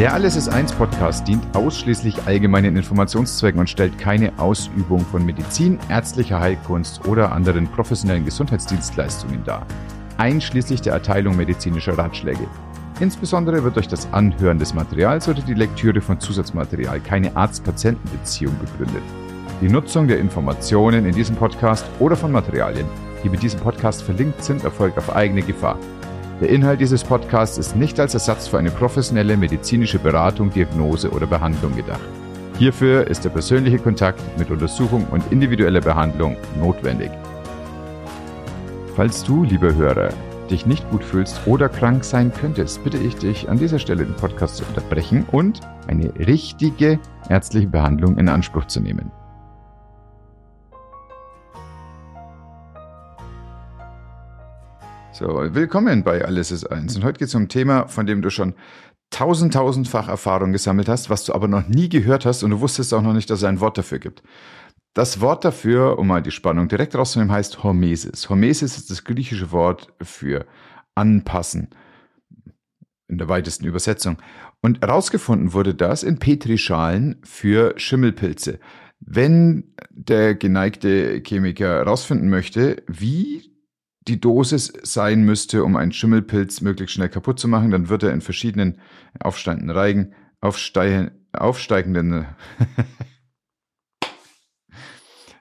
Der 0.00 0.14
Alles 0.14 0.34
ist 0.34 0.48
eins 0.48 0.72
Podcast 0.72 1.28
dient 1.28 1.44
ausschließlich 1.54 2.22
allgemeinen 2.24 2.74
Informationszwecken 2.74 3.60
und 3.60 3.68
stellt 3.68 3.98
keine 3.98 4.32
Ausübung 4.38 5.00
von 5.00 5.26
Medizin, 5.26 5.78
ärztlicher 5.90 6.40
Heilkunst 6.40 7.06
oder 7.06 7.32
anderen 7.32 7.66
professionellen 7.68 8.24
Gesundheitsdienstleistungen 8.24 9.44
dar, 9.44 9.66
einschließlich 10.16 10.80
der 10.80 10.94
Erteilung 10.94 11.36
medizinischer 11.36 11.98
Ratschläge. 11.98 12.46
Insbesondere 12.98 13.62
wird 13.62 13.76
durch 13.76 13.88
das 13.88 14.10
Anhören 14.10 14.58
des 14.58 14.72
Materials 14.72 15.28
oder 15.28 15.42
die 15.42 15.52
Lektüre 15.52 16.00
von 16.00 16.18
Zusatzmaterial 16.18 17.00
keine 17.00 17.36
Arzt-Patienten-Beziehung 17.36 18.54
begründet. 18.58 19.02
Die 19.60 19.68
Nutzung 19.68 20.08
der 20.08 20.18
Informationen 20.18 21.04
in 21.04 21.14
diesem 21.14 21.36
Podcast 21.36 21.84
oder 21.98 22.16
von 22.16 22.32
Materialien, 22.32 22.86
die 23.22 23.28
mit 23.28 23.42
diesem 23.42 23.60
Podcast 23.60 24.02
verlinkt 24.02 24.42
sind, 24.44 24.64
erfolgt 24.64 24.96
auf 24.96 25.14
eigene 25.14 25.42
Gefahr. 25.42 25.78
Der 26.40 26.48
Inhalt 26.48 26.80
dieses 26.80 27.04
Podcasts 27.04 27.58
ist 27.58 27.76
nicht 27.76 28.00
als 28.00 28.14
Ersatz 28.14 28.48
für 28.48 28.58
eine 28.58 28.70
professionelle 28.70 29.36
medizinische 29.36 29.98
Beratung, 29.98 30.50
Diagnose 30.50 31.10
oder 31.10 31.26
Behandlung 31.26 31.76
gedacht. 31.76 32.00
Hierfür 32.56 33.06
ist 33.06 33.26
der 33.26 33.30
persönliche 33.30 33.78
Kontakt 33.78 34.22
mit 34.38 34.50
Untersuchung 34.50 35.06
und 35.10 35.30
individueller 35.30 35.82
Behandlung 35.82 36.38
notwendig. 36.58 37.10
Falls 38.96 39.22
du, 39.22 39.44
lieber 39.44 39.74
Hörer, 39.74 40.14
dich 40.50 40.64
nicht 40.64 40.88
gut 40.90 41.04
fühlst 41.04 41.40
oder 41.44 41.68
krank 41.68 42.04
sein 42.04 42.32
könntest, 42.32 42.82
bitte 42.84 42.96
ich 42.96 43.16
dich 43.16 43.50
an 43.50 43.58
dieser 43.58 43.78
Stelle 43.78 44.06
den 44.06 44.16
Podcast 44.16 44.56
zu 44.56 44.64
unterbrechen 44.64 45.26
und 45.30 45.60
eine 45.88 46.10
richtige 46.18 46.98
ärztliche 47.28 47.68
Behandlung 47.68 48.16
in 48.16 48.30
Anspruch 48.30 48.64
zu 48.64 48.80
nehmen. 48.80 49.10
So, 55.20 55.54
willkommen 55.54 56.02
bei 56.02 56.24
Alles 56.24 56.50
ist 56.50 56.64
eins. 56.64 56.96
Und 56.96 57.04
heute 57.04 57.18
geht 57.18 57.28
es 57.28 57.34
um 57.34 57.42
ein 57.42 57.48
Thema, 57.50 57.88
von 57.88 58.06
dem 58.06 58.22
du 58.22 58.30
schon 58.30 58.54
tausend, 59.10 59.52
tausendfach 59.52 60.08
Erfahrung 60.08 60.50
gesammelt 60.50 60.88
hast, 60.88 61.10
was 61.10 61.26
du 61.26 61.34
aber 61.34 61.46
noch 61.46 61.68
nie 61.68 61.90
gehört 61.90 62.24
hast 62.24 62.42
und 62.42 62.52
du 62.52 62.60
wusstest 62.62 62.94
auch 62.94 63.02
noch 63.02 63.12
nicht, 63.12 63.28
dass 63.28 63.40
es 63.40 63.44
ein 63.44 63.60
Wort 63.60 63.76
dafür 63.76 63.98
gibt. 63.98 64.22
Das 64.94 65.20
Wort 65.20 65.44
dafür, 65.44 65.98
um 65.98 66.06
mal 66.06 66.22
die 66.22 66.30
Spannung 66.30 66.68
direkt 66.68 66.94
rauszunehmen, 66.94 67.34
heißt 67.34 67.62
Hormesis. 67.62 68.30
Hormesis 68.30 68.78
ist 68.78 68.90
das 68.90 69.04
griechische 69.04 69.52
Wort 69.52 69.92
für 70.00 70.46
anpassen 70.94 71.68
in 73.06 73.18
der 73.18 73.28
weitesten 73.28 73.66
Übersetzung. 73.66 74.16
Und 74.62 74.80
herausgefunden 74.80 75.52
wurde 75.52 75.74
das 75.74 76.02
in 76.02 76.18
Petrischalen 76.18 77.20
für 77.24 77.74
Schimmelpilze. 77.76 78.58
Wenn 79.00 79.74
der 79.90 80.34
geneigte 80.34 81.22
Chemiker 81.22 81.68
herausfinden 81.68 82.30
möchte, 82.30 82.82
wie 82.86 83.49
die 84.08 84.20
Dosis 84.20 84.72
sein 84.82 85.22
müsste, 85.22 85.64
um 85.64 85.76
einen 85.76 85.92
Schimmelpilz 85.92 86.60
möglichst 86.62 86.94
schnell 86.94 87.08
kaputt 87.08 87.38
zu 87.38 87.48
machen, 87.48 87.70
dann 87.70 87.88
wird 87.88 88.02
er 88.02 88.12
in 88.12 88.20
verschiedenen 88.20 88.80
aufsteigenden 89.18 89.70
Reigen, 89.70 90.14
aufsteigenden, 90.40 91.26
aufsteigenden 91.32 92.26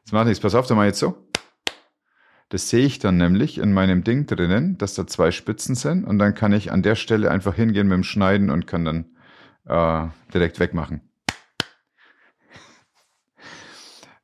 Jetzt 0.09 0.13
macht 0.13 0.25
nichts, 0.25 0.39
pass 0.39 0.55
auf, 0.55 0.65
da 0.65 0.73
mal 0.73 0.87
jetzt 0.87 0.99
so. 0.99 1.29
Das 2.49 2.67
sehe 2.67 2.83
ich 2.83 2.97
dann 2.97 3.17
nämlich 3.17 3.59
in 3.59 3.73
meinem 3.73 4.03
Ding 4.03 4.25
drinnen, 4.25 4.75
dass 4.79 4.95
da 4.95 5.05
zwei 5.05 5.29
Spitzen 5.29 5.75
sind 5.75 6.03
und 6.03 6.17
dann 6.17 6.33
kann 6.33 6.51
ich 6.51 6.71
an 6.71 6.81
der 6.81 6.95
Stelle 6.95 7.29
einfach 7.29 7.53
hingehen 7.53 7.87
mit 7.87 7.95
dem 7.95 8.03
Schneiden 8.03 8.49
und 8.49 8.65
kann 8.65 8.85
dann 8.85 9.05
äh, 9.65 10.07
direkt 10.33 10.59
wegmachen. 10.59 11.01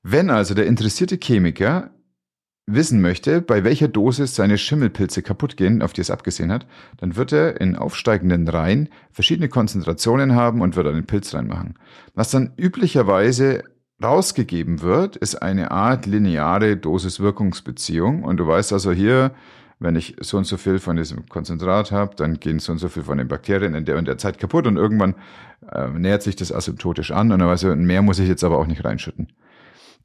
Wenn 0.02 0.32
also 0.32 0.56
der 0.56 0.66
interessierte 0.66 1.18
Chemiker 1.18 1.95
wissen 2.68 3.00
möchte, 3.00 3.42
bei 3.42 3.64
welcher 3.64 3.88
Dosis 3.88 4.36
seine 4.36 4.58
Schimmelpilze 4.58 5.22
kaputt 5.22 5.56
gehen, 5.56 5.82
auf 5.82 5.94
die 5.94 6.02
es 6.02 6.10
abgesehen 6.10 6.52
hat, 6.52 6.66
dann 6.98 7.16
wird 7.16 7.32
er 7.32 7.62
in 7.62 7.76
aufsteigenden 7.76 8.48
Reihen 8.48 8.90
verschiedene 9.12 9.50
Konzentrationen 9.50 10.36
haben 10.36 10.62
und 10.62 10.76
wird 10.76 10.88
einen 10.88 11.06
Pilz 11.06 11.34
reinmachen. 11.34 11.76
Was 12.16 12.32
dann 12.32 12.54
üblicherweise 12.58 13.64
rausgegeben 14.04 14.82
wird, 14.82 15.16
ist 15.16 15.36
eine 15.36 15.72
Art 15.72 16.06
lineare 16.06 16.76
Dosis-Wirkungsbeziehung. 16.76 18.24
Und 18.24 18.38
du 18.38 18.48
weißt 18.48 18.74
also 18.74 18.92
hier, 18.92 19.32
wenn 19.80 19.96
ich 19.96 20.16
so 20.22 20.38
und 20.38 20.46
so 20.46 20.58
viel 20.58 20.80
von 20.80 20.96
diesem 20.96 21.28
Konzentrat 21.28 21.92
habe, 21.92 22.16
dann 22.16 22.40
gehen 22.40 22.60
so 22.60 22.72
und 22.72 22.80
so 22.80 22.90
viel 22.90 23.04
von 23.04 23.18
den 23.18 23.28
Bakterien 23.28 23.76
in 23.76 23.86
der 23.86 23.98
und 23.98 24.08
der 24.08 24.18
Zeit 24.18 24.40
kaputt 24.40 24.68
und 24.68 24.78
irgendwann 24.78 25.16
äh, 25.72 25.90
nähert 25.90 26.24
sich 26.24 26.36
das 26.36 26.52
asymptotisch 26.52 27.12
an 27.12 27.32
und 27.32 27.40
dann 27.40 27.48
weiß 27.48 27.64
ich, 27.64 27.76
mehr 27.76 28.02
muss 28.02 28.20
ich 28.20 28.28
jetzt 28.28 28.44
aber 28.44 28.58
auch 28.58 28.68
nicht 28.68 28.84
reinschütten. 28.84 29.28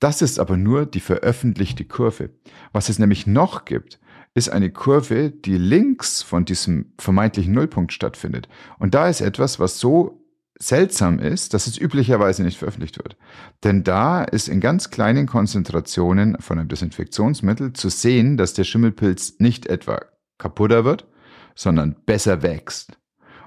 Das 0.00 0.22
ist 0.22 0.38
aber 0.38 0.56
nur 0.56 0.86
die 0.86 1.00
veröffentlichte 1.00 1.84
Kurve. 1.84 2.30
Was 2.72 2.88
es 2.88 2.98
nämlich 2.98 3.26
noch 3.26 3.64
gibt, 3.64 4.00
ist 4.34 4.48
eine 4.48 4.70
Kurve, 4.70 5.30
die 5.30 5.58
links 5.58 6.22
von 6.22 6.44
diesem 6.44 6.92
vermeintlichen 6.98 7.52
Nullpunkt 7.52 7.92
stattfindet. 7.92 8.48
Und 8.78 8.94
da 8.94 9.08
ist 9.08 9.20
etwas, 9.20 9.60
was 9.60 9.78
so 9.78 10.24
seltsam 10.58 11.18
ist, 11.18 11.54
dass 11.54 11.66
es 11.66 11.78
üblicherweise 11.78 12.42
nicht 12.42 12.58
veröffentlicht 12.58 12.98
wird. 12.98 13.16
Denn 13.64 13.82
da 13.82 14.22
ist 14.22 14.48
in 14.48 14.60
ganz 14.60 14.90
kleinen 14.90 15.26
Konzentrationen 15.26 16.36
von 16.40 16.58
einem 16.58 16.68
Desinfektionsmittel 16.68 17.72
zu 17.72 17.88
sehen, 17.88 18.36
dass 18.36 18.54
der 18.54 18.64
Schimmelpilz 18.64 19.36
nicht 19.38 19.66
etwa 19.66 20.00
kaputter 20.38 20.84
wird, 20.84 21.06
sondern 21.54 21.96
besser 22.06 22.42
wächst. 22.42 22.98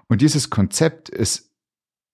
Und 0.07 0.21
dieses 0.21 0.49
Konzept 0.49 1.09
ist 1.09 1.51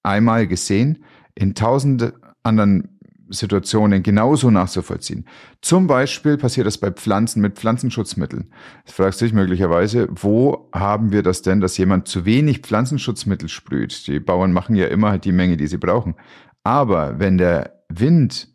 einmal 0.04 0.48
gesehen 0.48 1.04
in 1.34 1.56
tausende 1.56 2.14
anderen 2.44 2.99
Situationen 3.30 4.04
genauso 4.04 4.52
nachzuvollziehen. 4.52 5.26
Zum 5.62 5.88
Beispiel 5.88 6.38
passiert 6.38 6.68
das 6.68 6.78
bei 6.78 6.92
Pflanzen 6.92 7.42
mit 7.42 7.58
Pflanzenschutzmitteln. 7.58 8.52
Jetzt 8.86 8.96
fragst 8.96 9.22
du 9.22 9.26
dich 9.26 9.34
möglicherweise, 9.34 10.08
wo 10.10 10.70
haben 10.74 11.12
wir 11.12 11.24
das 11.24 11.42
denn, 11.42 11.62
dass 11.62 11.78
jemand 11.78 12.08
zu 12.08 12.26
wenig 12.26 12.60
Pflanzenschutzmittel 12.60 13.50
sprüht? 13.50 14.08
Die 14.08 14.20
Bauern 14.20 14.52
machen 14.52 14.76
ja 14.76 14.88
immer 14.88 15.12
halt 15.12 15.26
die 15.26 15.32
Menge, 15.32 15.58
die 15.58 15.68
sie 15.68 15.78
brauchen. 15.78 16.16
Aber 16.64 17.20
wenn 17.20 17.38
der 17.38 17.84
Wind 17.90 18.50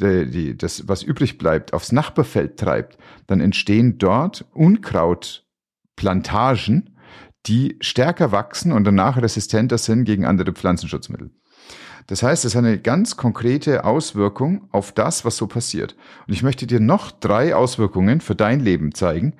die, 0.00 0.30
die, 0.30 0.56
das, 0.56 0.88
was 0.88 1.02
übrig 1.02 1.36
bleibt, 1.38 1.74
aufs 1.74 1.92
Nachbarfeld 1.92 2.58
treibt, 2.58 2.96
dann 3.26 3.40
entstehen 3.40 3.98
dort 3.98 4.46
Unkrautplantagen, 4.52 6.96
die 7.46 7.76
stärker 7.80 8.32
wachsen 8.32 8.72
und 8.72 8.84
danach 8.84 9.20
resistenter 9.20 9.76
sind 9.78 10.04
gegen 10.04 10.24
andere 10.24 10.52
Pflanzenschutzmittel. 10.52 11.30
Das 12.06 12.22
heißt, 12.22 12.44
es 12.44 12.54
hat 12.54 12.64
eine 12.64 12.78
ganz 12.78 13.16
konkrete 13.16 13.84
Auswirkung 13.84 14.68
auf 14.70 14.92
das, 14.92 15.24
was 15.24 15.36
so 15.36 15.46
passiert. 15.46 15.96
Und 16.26 16.34
ich 16.34 16.42
möchte 16.42 16.66
dir 16.66 16.80
noch 16.80 17.10
drei 17.10 17.54
Auswirkungen 17.54 18.20
für 18.20 18.34
dein 18.34 18.60
Leben 18.60 18.94
zeigen, 18.94 19.34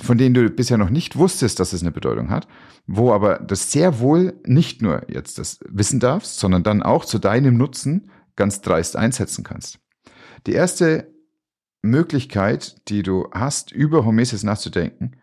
von 0.00 0.18
denen 0.18 0.34
du 0.34 0.50
bisher 0.50 0.78
noch 0.78 0.90
nicht 0.90 1.16
wusstest, 1.16 1.58
dass 1.58 1.72
es 1.72 1.80
eine 1.80 1.90
Bedeutung 1.90 2.30
hat, 2.30 2.46
wo 2.86 3.12
aber 3.12 3.38
das 3.38 3.72
sehr 3.72 3.98
wohl 3.98 4.34
nicht 4.44 4.82
nur 4.82 5.10
jetzt 5.10 5.38
das 5.38 5.58
wissen 5.68 6.00
darfst, 6.00 6.38
sondern 6.38 6.62
dann 6.62 6.82
auch 6.82 7.04
zu 7.04 7.18
deinem 7.18 7.56
Nutzen 7.56 8.10
ganz 8.36 8.60
dreist 8.60 8.96
einsetzen 8.96 9.42
kannst. 9.42 9.78
Die 10.46 10.52
erste 10.52 11.12
Möglichkeit, 11.82 12.88
die 12.88 13.02
du 13.02 13.28
hast, 13.32 13.72
über 13.72 14.04
Hormesis 14.04 14.42
nachzudenken, 14.42 15.16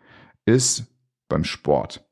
ist 0.44 0.84
beim 1.28 1.44
Sport. 1.44 2.03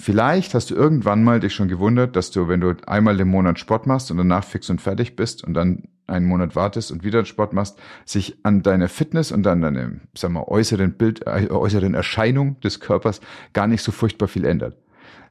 Vielleicht 0.00 0.54
hast 0.54 0.70
du 0.70 0.76
irgendwann 0.76 1.24
mal 1.24 1.40
dich 1.40 1.54
schon 1.54 1.66
gewundert, 1.66 2.14
dass 2.14 2.30
du, 2.30 2.46
wenn 2.46 2.60
du 2.60 2.76
einmal 2.86 3.18
im 3.18 3.28
Monat 3.28 3.58
Sport 3.58 3.88
machst 3.88 4.12
und 4.12 4.16
danach 4.16 4.44
fix 4.44 4.70
und 4.70 4.80
fertig 4.80 5.16
bist 5.16 5.42
und 5.42 5.54
dann 5.54 5.88
einen 6.06 6.24
Monat 6.24 6.54
wartest 6.54 6.92
und 6.92 7.02
wieder 7.02 7.24
Sport 7.24 7.52
machst, 7.52 7.80
sich 8.04 8.38
an 8.44 8.62
deiner 8.62 8.88
Fitness 8.88 9.32
und 9.32 9.44
an 9.48 9.60
deiner, 9.60 9.90
sag 10.16 10.30
mal, 10.30 10.44
äußeren 10.44 10.92
Bild, 10.92 11.26
äh, 11.26 11.48
äußeren 11.50 11.94
Erscheinung 11.94 12.60
des 12.60 12.78
Körpers 12.78 13.20
gar 13.52 13.66
nicht 13.66 13.82
so 13.82 13.90
furchtbar 13.90 14.28
viel 14.28 14.44
ändert. 14.44 14.76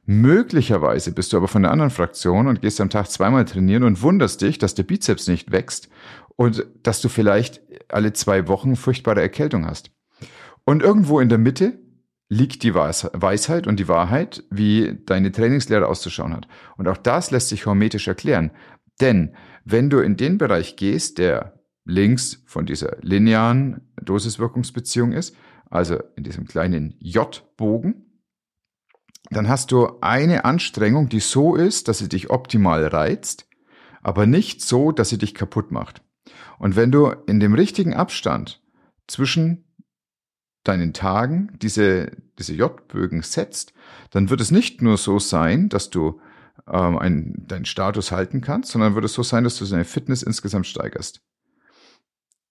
Möglicherweise 0.04 1.12
bist 1.12 1.32
du 1.32 1.38
aber 1.38 1.48
von 1.48 1.62
der 1.62 1.72
anderen 1.72 1.90
Fraktion 1.90 2.46
und 2.46 2.60
gehst 2.60 2.78
am 2.82 2.90
Tag 2.90 3.10
zweimal 3.10 3.46
trainieren 3.46 3.84
und 3.84 4.02
wunderst 4.02 4.42
dich, 4.42 4.58
dass 4.58 4.74
der 4.74 4.82
Bizeps 4.82 5.28
nicht 5.28 5.50
wächst 5.50 5.88
und 6.36 6.66
dass 6.82 7.00
du 7.00 7.08
vielleicht 7.08 7.62
alle 7.88 8.12
zwei 8.12 8.48
Wochen 8.48 8.76
furchtbare 8.76 9.22
Erkältung 9.22 9.66
hast. 9.66 9.90
Und 10.64 10.82
irgendwo 10.82 11.20
in 11.20 11.30
der 11.30 11.38
Mitte 11.38 11.78
liegt 12.28 12.62
die 12.62 12.74
Weisheit 12.74 13.66
und 13.66 13.80
die 13.80 13.88
Wahrheit, 13.88 14.44
wie 14.50 14.98
deine 15.06 15.32
Trainingslehre 15.32 15.86
auszuschauen 15.86 16.34
hat. 16.34 16.46
Und 16.76 16.86
auch 16.88 16.98
das 16.98 17.30
lässt 17.30 17.48
sich 17.48 17.66
hormetisch 17.66 18.06
erklären. 18.06 18.50
Denn 19.00 19.34
wenn 19.64 19.88
du 19.88 20.00
in 20.00 20.16
den 20.16 20.38
Bereich 20.38 20.76
gehst, 20.76 21.18
der 21.18 21.58
links 21.84 22.42
von 22.46 22.66
dieser 22.66 22.98
linearen 23.00 23.90
Dosiswirkungsbeziehung 24.02 25.12
ist, 25.12 25.34
also 25.70 25.98
in 26.16 26.24
diesem 26.24 26.46
kleinen 26.46 26.94
J-Bogen, 26.98 28.04
dann 29.30 29.48
hast 29.48 29.72
du 29.72 29.98
eine 30.00 30.44
Anstrengung, 30.44 31.08
die 31.08 31.20
so 31.20 31.54
ist, 31.54 31.88
dass 31.88 31.98
sie 31.98 32.08
dich 32.08 32.30
optimal 32.30 32.86
reizt, 32.86 33.46
aber 34.02 34.26
nicht 34.26 34.62
so, 34.62 34.92
dass 34.92 35.08
sie 35.08 35.18
dich 35.18 35.34
kaputt 35.34 35.70
macht. 35.70 36.02
Und 36.58 36.76
wenn 36.76 36.90
du 36.90 37.08
in 37.26 37.40
dem 37.40 37.54
richtigen 37.54 37.94
Abstand 37.94 38.62
zwischen 39.06 39.64
deinen 40.68 40.92
Tagen 40.92 41.50
diese, 41.60 42.12
diese 42.38 42.54
J-Bögen 42.54 43.22
setzt, 43.22 43.72
dann 44.10 44.30
wird 44.30 44.40
es 44.40 44.50
nicht 44.50 44.82
nur 44.82 44.96
so 44.96 45.18
sein, 45.18 45.68
dass 45.68 45.90
du 45.90 46.20
ähm, 46.66 46.98
ein, 46.98 47.34
deinen 47.46 47.64
Status 47.64 48.12
halten 48.12 48.40
kannst, 48.40 48.70
sondern 48.72 48.94
wird 48.94 49.04
es 49.04 49.14
so 49.14 49.22
sein, 49.22 49.44
dass 49.44 49.58
du 49.58 49.64
deine 49.64 49.84
Fitness 49.84 50.22
insgesamt 50.22 50.66
steigerst. 50.66 51.22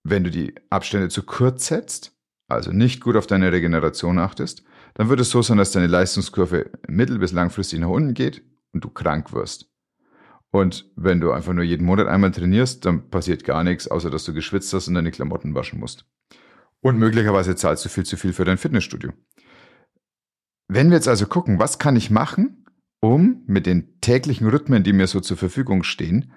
Wenn 0.03 0.23
du 0.23 0.31
die 0.31 0.55
Abstände 0.69 1.09
zu 1.09 1.23
kurz 1.23 1.67
setzt, 1.67 2.13
also 2.47 2.71
nicht 2.71 3.01
gut 3.01 3.15
auf 3.15 3.27
deine 3.27 3.51
Regeneration 3.51 4.19
achtest, 4.19 4.63
dann 4.93 5.09
wird 5.09 5.19
es 5.19 5.29
so 5.29 5.41
sein, 5.41 5.57
dass 5.57 5.71
deine 5.71 5.87
Leistungskurve 5.87 6.71
mittel- 6.87 7.19
bis 7.19 7.31
langfristig 7.31 7.79
nach 7.79 7.89
unten 7.89 8.13
geht 8.13 8.41
und 8.73 8.83
du 8.83 8.89
krank 8.89 9.33
wirst. 9.33 9.69
Und 10.49 10.89
wenn 10.95 11.19
du 11.19 11.31
einfach 11.31 11.53
nur 11.53 11.63
jeden 11.63 11.85
Monat 11.85 12.07
einmal 12.07 12.31
trainierst, 12.31 12.85
dann 12.85 13.09
passiert 13.09 13.43
gar 13.43 13.63
nichts, 13.63 13.87
außer 13.87 14.09
dass 14.09 14.23
du 14.23 14.33
geschwitzt 14.33 14.73
hast 14.73 14.87
und 14.87 14.93
deine 14.93 15.11
Klamotten 15.11 15.53
waschen 15.53 15.79
musst. 15.79 16.05
Und 16.81 16.97
möglicherweise 16.97 17.55
zahlst 17.55 17.85
du 17.85 17.89
viel 17.89 18.05
zu 18.05 18.17
viel 18.17 18.33
für 18.33 18.45
dein 18.45 18.57
Fitnessstudio. 18.57 19.11
Wenn 20.67 20.89
wir 20.89 20.97
jetzt 20.97 21.07
also 21.07 21.25
gucken, 21.25 21.59
was 21.59 21.79
kann 21.79 21.95
ich 21.95 22.11
machen, 22.11 22.65
um 22.99 23.43
mit 23.47 23.65
den 23.65 23.99
täglichen 24.01 24.47
Rhythmen, 24.47 24.83
die 24.83 24.93
mir 24.93 25.07
so 25.07 25.19
zur 25.19 25.37
Verfügung 25.37 25.83
stehen, 25.83 26.33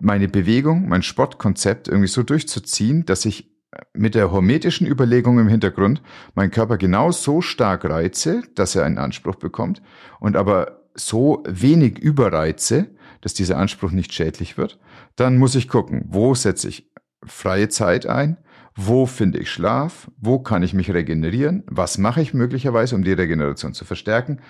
meine 0.00 0.28
Bewegung, 0.28 0.88
mein 0.88 1.02
Sportkonzept 1.02 1.88
irgendwie 1.88 2.08
so 2.08 2.22
durchzuziehen, 2.22 3.04
dass 3.04 3.24
ich 3.24 3.58
mit 3.92 4.14
der 4.14 4.30
hormetischen 4.30 4.86
Überlegung 4.86 5.38
im 5.38 5.48
Hintergrund 5.48 6.02
meinen 6.34 6.50
Körper 6.50 6.78
genau 6.78 7.10
so 7.10 7.40
stark 7.40 7.84
reize, 7.84 8.42
dass 8.54 8.74
er 8.74 8.84
einen 8.84 8.98
Anspruch 8.98 9.36
bekommt 9.36 9.82
und 10.20 10.36
aber 10.36 10.88
so 10.94 11.42
wenig 11.46 11.98
überreize, 11.98 12.88
dass 13.20 13.34
dieser 13.34 13.58
Anspruch 13.58 13.90
nicht 13.90 14.12
schädlich 14.14 14.56
wird, 14.56 14.78
dann 15.16 15.36
muss 15.36 15.54
ich 15.54 15.68
gucken, 15.68 16.04
wo 16.08 16.34
setze 16.34 16.68
ich 16.68 16.90
freie 17.24 17.68
Zeit 17.68 18.06
ein, 18.06 18.38
wo 18.80 19.06
finde 19.06 19.40
ich 19.40 19.50
Schlaf, 19.50 20.08
wo 20.18 20.38
kann 20.38 20.62
ich 20.62 20.72
mich 20.72 20.94
regenerieren, 20.94 21.64
was 21.66 21.98
mache 21.98 22.22
ich 22.22 22.32
möglicherweise, 22.32 22.94
um 22.94 23.02
die 23.02 23.12
Regeneration 23.12 23.74
zu 23.74 23.84
verstärken, 23.84 24.40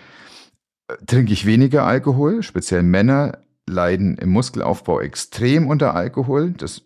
trinke 1.07 1.33
ich 1.33 1.47
weniger 1.47 1.85
Alkohol, 1.85 2.43
speziell 2.43 2.83
Männer 2.83 3.39
leiden 3.67 4.19
im 4.19 4.29
Muskelaufbau 4.29 5.01
extrem 5.01 5.67
unter 5.67 5.95
Alkohol, 5.95 6.51
das 6.53 6.83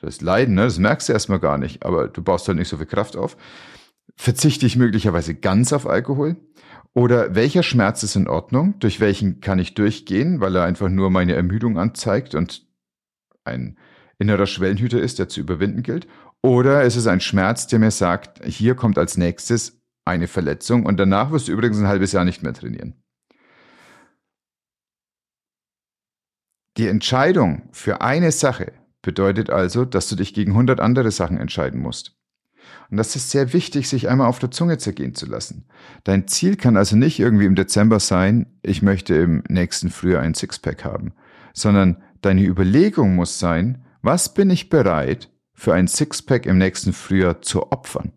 das 0.00 0.20
Leiden, 0.20 0.54
ne, 0.54 0.62
das 0.62 0.78
merkst 0.78 1.08
du 1.08 1.12
erstmal 1.12 1.40
gar 1.40 1.58
nicht, 1.58 1.84
aber 1.84 2.06
du 2.06 2.22
baust 2.22 2.46
halt 2.46 2.58
nicht 2.58 2.68
so 2.68 2.76
viel 2.76 2.86
Kraft 2.86 3.16
auf. 3.16 3.36
Verzichte 4.16 4.64
ich 4.64 4.76
möglicherweise 4.76 5.34
ganz 5.34 5.72
auf 5.72 5.88
Alkohol? 5.88 6.36
Oder 6.94 7.34
welcher 7.34 7.64
Schmerz 7.64 8.04
ist 8.04 8.14
in 8.14 8.28
Ordnung? 8.28 8.78
Durch 8.78 9.00
welchen 9.00 9.40
kann 9.40 9.58
ich 9.58 9.74
durchgehen, 9.74 10.40
weil 10.40 10.54
er 10.54 10.62
einfach 10.62 10.88
nur 10.88 11.10
meine 11.10 11.34
Ermüdung 11.34 11.78
anzeigt 11.78 12.36
und 12.36 12.64
ein 13.42 13.76
innerer 14.20 14.46
Schwellenhüter 14.46 15.00
ist, 15.00 15.18
der 15.18 15.28
zu 15.28 15.40
überwinden 15.40 15.82
gilt? 15.82 16.06
Oder 16.42 16.84
ist 16.84 16.96
es 16.96 17.06
ein 17.06 17.20
Schmerz, 17.20 17.66
der 17.66 17.78
mir 17.78 17.90
sagt, 17.90 18.44
hier 18.44 18.74
kommt 18.74 18.98
als 18.98 19.16
nächstes 19.16 19.80
eine 20.04 20.28
Verletzung 20.28 20.86
und 20.86 20.98
danach 20.98 21.30
wirst 21.30 21.48
du 21.48 21.52
übrigens 21.52 21.78
ein 21.78 21.88
halbes 21.88 22.12
Jahr 22.12 22.24
nicht 22.24 22.42
mehr 22.42 22.54
trainieren? 22.54 23.02
Die 26.76 26.86
Entscheidung 26.86 27.68
für 27.72 28.00
eine 28.00 28.30
Sache 28.30 28.72
Bedeutet 29.02 29.50
also, 29.50 29.84
dass 29.84 30.08
du 30.08 30.16
dich 30.16 30.34
gegen 30.34 30.52
100 30.52 30.80
andere 30.80 31.10
Sachen 31.10 31.38
entscheiden 31.38 31.80
musst. 31.80 32.16
Und 32.90 32.96
das 32.96 33.16
ist 33.16 33.30
sehr 33.30 33.52
wichtig, 33.52 33.88
sich 33.88 34.08
einmal 34.08 34.26
auf 34.26 34.38
der 34.38 34.50
Zunge 34.50 34.78
zergehen 34.78 35.14
zu 35.14 35.26
lassen. 35.26 35.66
Dein 36.04 36.26
Ziel 36.26 36.56
kann 36.56 36.76
also 36.76 36.96
nicht 36.96 37.18
irgendwie 37.18 37.46
im 37.46 37.54
Dezember 37.54 38.00
sein, 38.00 38.58
ich 38.62 38.82
möchte 38.82 39.14
im 39.14 39.44
nächsten 39.48 39.90
Frühjahr 39.90 40.22
ein 40.22 40.34
Sixpack 40.34 40.84
haben, 40.84 41.14
sondern 41.54 42.02
deine 42.20 42.44
Überlegung 42.44 43.14
muss 43.14 43.38
sein, 43.38 43.84
was 44.02 44.34
bin 44.34 44.50
ich 44.50 44.68
bereit 44.68 45.30
für 45.58 45.74
ein 45.74 45.88
Sixpack 45.88 46.46
im 46.46 46.56
nächsten 46.56 46.92
Frühjahr 46.92 47.42
zu 47.42 47.72
opfern? 47.72 48.12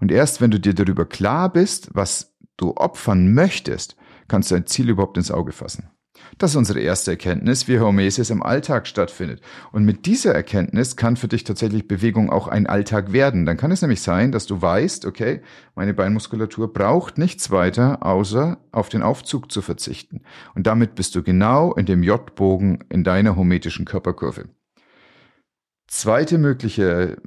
Und 0.00 0.10
erst 0.10 0.40
wenn 0.40 0.50
du 0.50 0.58
dir 0.58 0.74
darüber 0.74 1.04
klar 1.04 1.52
bist, 1.52 1.90
was 1.92 2.34
du 2.56 2.74
opfern 2.76 3.34
möchtest, 3.34 3.96
kannst 4.28 4.50
du 4.50 4.54
dein 4.54 4.66
Ziel 4.66 4.88
überhaupt 4.88 5.16
ins 5.18 5.30
Auge 5.30 5.52
fassen. 5.52 5.90
Das 6.38 6.52
ist 6.52 6.56
unsere 6.56 6.80
erste 6.80 7.10
Erkenntnis, 7.10 7.68
wie 7.68 7.80
Hormesis 7.80 8.30
im 8.30 8.42
Alltag 8.42 8.86
stattfindet. 8.86 9.40
Und 9.72 9.84
mit 9.84 10.06
dieser 10.06 10.34
Erkenntnis 10.34 10.96
kann 10.96 11.16
für 11.16 11.28
dich 11.28 11.44
tatsächlich 11.44 11.86
Bewegung 11.86 12.30
auch 12.30 12.48
ein 12.48 12.66
Alltag 12.66 13.12
werden. 13.12 13.46
Dann 13.46 13.56
kann 13.56 13.70
es 13.70 13.82
nämlich 13.82 14.00
sein, 14.00 14.32
dass 14.32 14.46
du 14.46 14.62
weißt, 14.62 15.04
okay, 15.04 15.42
meine 15.74 15.92
Beinmuskulatur 15.92 16.72
braucht 16.72 17.18
nichts 17.18 17.50
weiter, 17.50 18.04
außer 18.06 18.58
auf 18.72 18.88
den 18.88 19.02
Aufzug 19.02 19.52
zu 19.52 19.60
verzichten. 19.60 20.22
Und 20.54 20.66
damit 20.66 20.94
bist 20.94 21.14
du 21.14 21.22
genau 21.22 21.74
in 21.74 21.86
dem 21.86 22.02
J-Bogen 22.02 22.84
in 22.88 23.04
deiner 23.04 23.36
hormetischen 23.36 23.84
Körperkurve. 23.84 24.48
Zweite 25.86 26.38
mögliche 26.38 27.18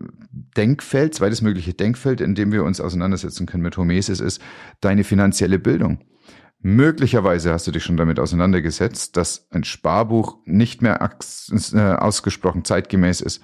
Denkfeld, 0.58 1.14
zweites 1.14 1.42
mögliche 1.42 1.74
Denkfeld, 1.74 2.22
in 2.22 2.36
dem 2.36 2.52
wir 2.52 2.64
uns 2.64 2.82
auseinandersetzen 2.82 3.46
können 3.46 3.64
mit 3.64 3.78
Hormesis, 3.78 4.20
ist 4.20 4.42
deine 4.82 5.04
finanzielle 5.04 5.60
Bildung. 5.60 6.04
Möglicherweise 6.60 7.54
hast 7.54 7.68
du 7.68 7.72
dich 7.72 7.84
schon 7.84 7.98
damit 7.98 8.20
auseinandergesetzt, 8.20 9.16
dass 9.16 9.48
ein 9.52 9.64
Sparbuch 9.64 10.38
nicht 10.46 10.82
mehr 10.82 11.00
äh, 11.00 11.80
ausgesprochen 11.80 12.66
zeitgemäß 12.66 13.22
ist, 13.22 13.44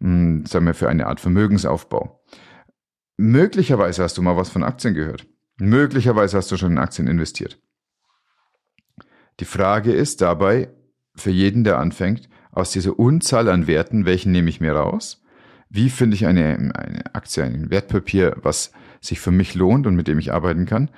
hm, 0.00 0.46
sagen 0.46 0.66
wir, 0.66 0.74
für 0.74 0.88
eine 0.88 1.06
Art 1.06 1.20
Vermögensaufbau. 1.20 2.24
Möglicherweise 3.16 4.02
hast 4.02 4.16
du 4.16 4.22
mal 4.22 4.36
was 4.36 4.48
von 4.48 4.64
Aktien 4.64 4.94
gehört. 4.94 5.26
Möglicherweise 5.58 6.36
hast 6.36 6.50
du 6.50 6.56
schon 6.56 6.72
in 6.72 6.78
Aktien 6.78 7.06
investiert. 7.06 7.60
Die 9.40 9.44
Frage 9.44 9.92
ist 9.92 10.20
dabei, 10.20 10.72
für 11.16 11.30
jeden, 11.30 11.64
der 11.64 11.78
anfängt, 11.78 12.28
aus 12.54 12.70
dieser 12.70 12.98
Unzahl 12.98 13.48
an 13.48 13.66
Werten, 13.66 14.06
welchen 14.06 14.32
nehme 14.32 14.48
ich 14.48 14.60
mir 14.60 14.72
raus? 14.72 15.22
Wie 15.68 15.90
finde 15.90 16.14
ich 16.14 16.26
eine, 16.26 16.72
eine 16.74 17.14
Aktie, 17.14 17.42
ein 17.42 17.70
Wertpapier, 17.70 18.36
was 18.42 18.70
sich 19.00 19.20
für 19.20 19.32
mich 19.32 19.54
lohnt 19.54 19.86
und 19.86 19.96
mit 19.96 20.06
dem 20.06 20.18
ich 20.18 20.32
arbeiten 20.32 20.66
kann? 20.66 20.90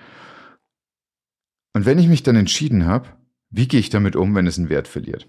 Und 1.72 1.86
wenn 1.86 1.98
ich 1.98 2.08
mich 2.08 2.22
dann 2.22 2.36
entschieden 2.36 2.86
habe, 2.86 3.08
wie 3.50 3.68
gehe 3.68 3.80
ich 3.80 3.90
damit 3.90 4.16
um, 4.16 4.34
wenn 4.34 4.46
es 4.46 4.58
einen 4.58 4.68
Wert 4.68 4.88
verliert? 4.88 5.28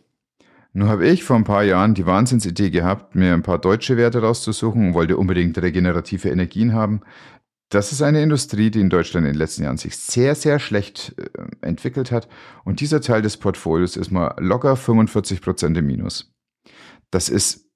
Nun 0.74 0.90
habe 0.90 1.08
ich 1.08 1.24
vor 1.24 1.36
ein 1.36 1.44
paar 1.44 1.64
Jahren 1.64 1.94
die 1.94 2.06
Wahnsinnsidee 2.06 2.70
gehabt, 2.70 3.16
mir 3.16 3.34
ein 3.34 3.42
paar 3.42 3.58
deutsche 3.58 3.98
Werte 3.98 4.22
rauszusuchen 4.22 4.90
und 4.90 4.94
wollte 4.94 5.18
unbedingt 5.18 5.58
regenerative 5.58 6.30
Energien 6.30 6.74
haben. 6.74 7.02
Das 7.70 7.92
ist 7.92 8.02
eine 8.02 8.22
Industrie, 8.22 8.72
die 8.72 8.80
in 8.80 8.90
Deutschland 8.90 9.26
in 9.26 9.34
den 9.34 9.40
letzten 9.40 9.64
Jahren 9.64 9.78
sich 9.78 9.98
sehr, 9.98 10.36
sehr 10.36 10.60
schlecht 10.60 11.16
äh, 11.18 11.66
entwickelt 11.66 12.12
hat. 12.12 12.30
Und 12.64 12.80
dieser 12.80 13.02
Teil 13.02 13.22
des 13.22 13.38
Portfolios 13.38 13.98
ist 13.98 14.10
mal 14.10 14.36
locker 14.40 14.76
45 14.76 15.42
Prozent 15.42 15.76
im 15.78 15.86
Minus. 15.86 16.32
Das 17.12 17.28
ist 17.28 17.68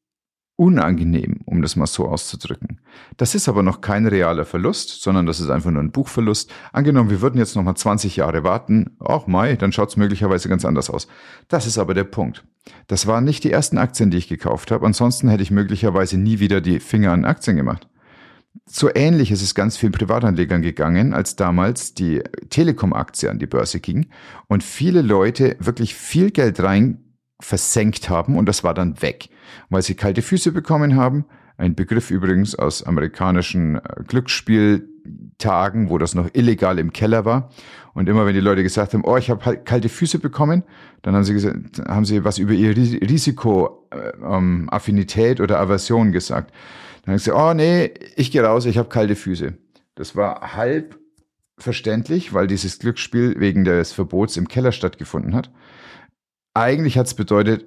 unangenehm, 0.61 1.41
um 1.45 1.61
das 1.61 1.75
mal 1.75 1.87
so 1.87 2.07
auszudrücken. 2.07 2.81
Das 3.17 3.33
ist 3.35 3.49
aber 3.49 3.63
noch 3.63 3.81
kein 3.81 4.05
realer 4.05 4.45
Verlust, 4.45 5.01
sondern 5.01 5.25
das 5.25 5.39
ist 5.39 5.49
einfach 5.49 5.71
nur 5.71 5.81
ein 5.81 5.91
Buchverlust. 5.91 6.51
Angenommen, 6.71 7.09
wir 7.09 7.21
würden 7.21 7.39
jetzt 7.39 7.55
noch 7.55 7.63
mal 7.63 7.75
20 7.75 8.15
Jahre 8.15 8.43
warten, 8.43 8.95
ach 8.99 9.27
Mai, 9.27 9.55
dann 9.55 9.71
schaut 9.71 9.89
es 9.89 9.97
möglicherweise 9.97 10.49
ganz 10.49 10.63
anders 10.63 10.89
aus. 10.89 11.07
Das 11.47 11.65
ist 11.65 11.79
aber 11.79 11.95
der 11.95 12.03
Punkt. 12.03 12.45
Das 12.87 13.07
waren 13.07 13.23
nicht 13.23 13.43
die 13.43 13.51
ersten 13.51 13.79
Aktien, 13.79 14.11
die 14.11 14.17
ich 14.17 14.27
gekauft 14.27 14.69
habe. 14.69 14.85
Ansonsten 14.85 15.29
hätte 15.29 15.41
ich 15.41 15.51
möglicherweise 15.51 16.17
nie 16.17 16.39
wieder 16.39 16.61
die 16.61 16.79
Finger 16.79 17.11
an 17.11 17.25
Aktien 17.25 17.57
gemacht. 17.57 17.87
So 18.65 18.89
ähnlich 18.93 19.31
ist 19.31 19.41
es 19.41 19.55
ganz 19.55 19.75
vielen 19.75 19.91
Privatanlegern 19.91 20.61
gegangen, 20.61 21.13
als 21.13 21.35
damals 21.35 21.93
die 21.93 22.21
Telekom-Aktie 22.49 23.29
an 23.29 23.39
die 23.39 23.47
Börse 23.47 23.79
ging 23.79 24.07
und 24.47 24.63
viele 24.63 25.01
Leute 25.01 25.57
wirklich 25.59 25.95
viel 25.95 26.31
Geld 26.31 26.61
rein 26.61 27.11
versenkt 27.41 28.09
haben 28.09 28.37
und 28.37 28.45
das 28.45 28.63
war 28.63 28.73
dann 28.73 29.01
weg, 29.01 29.27
weil 29.69 29.81
sie 29.81 29.95
kalte 29.95 30.21
Füße 30.21 30.51
bekommen 30.51 30.95
haben. 30.95 31.25
Ein 31.57 31.75
Begriff 31.75 32.11
übrigens 32.11 32.55
aus 32.55 32.83
amerikanischen 32.83 33.75
äh, 33.75 34.03
Glücksspieltagen, 34.07 35.89
wo 35.89 35.97
das 35.97 36.15
noch 36.15 36.29
illegal 36.33 36.79
im 36.79 36.93
Keller 36.93 37.25
war. 37.25 37.49
Und 37.93 38.07
immer 38.07 38.25
wenn 38.25 38.33
die 38.33 38.39
Leute 38.39 38.63
gesagt 38.63 38.93
haben, 38.93 39.03
oh, 39.03 39.17
ich 39.17 39.29
habe 39.29 39.43
halt 39.45 39.65
kalte 39.65 39.89
Füße 39.89 40.19
bekommen, 40.19 40.63
dann 41.01 41.13
haben 41.13 41.23
sie 41.23 41.33
gesagt, 41.33 41.81
haben 41.87 42.05
sie 42.05 42.23
was 42.23 42.37
über 42.37 42.53
ihr 42.53 42.73
Risikoaffinität 42.75 45.39
ähm, 45.39 45.43
oder 45.43 45.59
Aversion 45.59 46.13
gesagt. 46.13 46.53
Dann 47.03 47.17
sie 47.17 47.25
gesagt, 47.25 47.43
oh 47.43 47.53
nee, 47.53 47.93
ich 48.15 48.31
gehe 48.31 48.43
raus, 48.43 48.65
ich 48.65 48.77
habe 48.77 48.89
kalte 48.89 49.15
Füße. 49.15 49.57
Das 49.95 50.15
war 50.15 50.55
halb 50.55 50.99
verständlich, 51.57 52.33
weil 52.33 52.47
dieses 52.47 52.79
Glücksspiel 52.79 53.39
wegen 53.39 53.63
des 53.63 53.91
Verbots 53.91 54.37
im 54.37 54.47
Keller 54.47 54.71
stattgefunden 54.71 55.35
hat. 55.35 55.51
Eigentlich 56.53 56.97
hat 56.97 57.07
es 57.07 57.13
bedeutet, 57.13 57.65